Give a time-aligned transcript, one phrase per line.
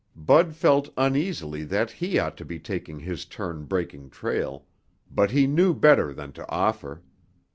[0.15, 4.65] Bud felt uneasily that he ought to be taking his turn breaking trail,
[5.11, 7.03] but he knew better than to offer.